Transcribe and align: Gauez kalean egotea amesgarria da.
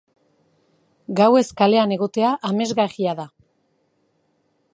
Gauez 1.19 1.45
kalean 1.61 1.93
egotea 1.99 2.33
amesgarria 2.53 3.15
da. 3.21 3.29